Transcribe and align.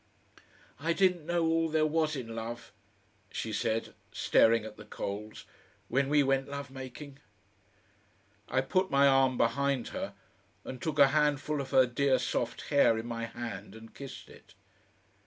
"I 0.79 0.93
didn't 0.93 1.27
know 1.27 1.45
all 1.45 1.69
there 1.69 1.85
was 1.85 2.15
in 2.15 2.33
love," 2.35 2.71
she 3.31 3.53
said, 3.53 3.93
staring 4.11 4.65
at 4.65 4.75
the 4.75 4.83
coals, 4.85 5.45
"when 5.89 6.09
we 6.09 6.23
went 6.23 6.47
love 6.49 6.71
making." 6.71 7.19
I 8.49 8.61
put 8.61 8.89
my 8.89 9.05
arm 9.07 9.37
behind 9.37 9.89
her 9.89 10.15
and 10.65 10.81
took 10.81 10.97
a 10.97 11.09
handful 11.09 11.61
of 11.61 11.69
her 11.69 11.85
dear 11.85 12.17
soft 12.17 12.69
hair 12.69 12.97
in 12.97 13.05
my 13.05 13.25
hand 13.25 13.75
and 13.75 13.93
kissed 13.93 14.27
it. 14.27 14.55